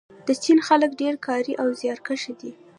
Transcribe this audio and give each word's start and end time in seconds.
د 0.27 0.29
چین 0.43 0.57
خلک 0.67 0.91
ډیر 1.01 1.15
کاري 1.25 1.53
او 1.61 1.67
زیارکښ 1.79 2.21
دي. 2.39 2.51